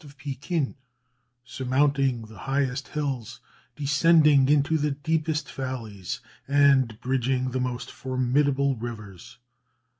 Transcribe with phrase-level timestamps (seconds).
[0.03, 0.73] of Pekin,
[1.45, 3.39] surmounting the highest hills,
[3.75, 9.37] descending into the deepest valleys, and bridging the most formidable rivers.